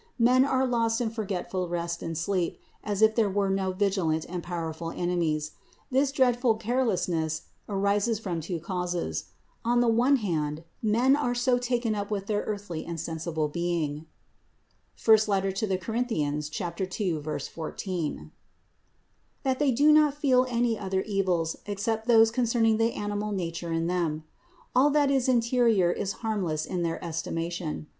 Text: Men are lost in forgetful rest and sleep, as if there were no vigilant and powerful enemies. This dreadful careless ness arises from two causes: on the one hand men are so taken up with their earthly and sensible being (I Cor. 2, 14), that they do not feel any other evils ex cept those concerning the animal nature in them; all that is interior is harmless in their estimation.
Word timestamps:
Men 0.17 0.45
are 0.45 0.65
lost 0.65 0.99
in 0.99 1.11
forgetful 1.11 1.67
rest 1.69 2.01
and 2.01 2.17
sleep, 2.17 2.57
as 2.83 3.03
if 3.03 3.13
there 3.13 3.29
were 3.29 3.51
no 3.51 3.71
vigilant 3.71 4.25
and 4.27 4.41
powerful 4.41 4.89
enemies. 4.89 5.51
This 5.91 6.11
dreadful 6.11 6.55
careless 6.55 7.07
ness 7.07 7.43
arises 7.69 8.17
from 8.17 8.41
two 8.41 8.59
causes: 8.59 9.25
on 9.63 9.79
the 9.79 9.87
one 9.87 10.15
hand 10.15 10.63
men 10.81 11.15
are 11.15 11.35
so 11.35 11.59
taken 11.59 11.93
up 11.93 12.09
with 12.09 12.25
their 12.25 12.41
earthly 12.45 12.83
and 12.83 12.99
sensible 12.99 13.47
being 13.47 14.07
(I 15.07 15.17
Cor. 15.27 15.51
2, 15.51 15.51
14), 15.69 16.49
that 19.43 19.59
they 19.59 19.69
do 19.71 19.91
not 19.91 20.15
feel 20.15 20.47
any 20.49 20.79
other 20.79 21.01
evils 21.01 21.57
ex 21.67 21.83
cept 21.83 22.07
those 22.07 22.31
concerning 22.31 22.77
the 22.77 22.93
animal 22.93 23.31
nature 23.31 23.71
in 23.71 23.85
them; 23.85 24.23
all 24.75 24.89
that 24.89 25.11
is 25.11 25.29
interior 25.29 25.91
is 25.91 26.11
harmless 26.25 26.65
in 26.65 26.81
their 26.81 27.05
estimation. 27.05 27.85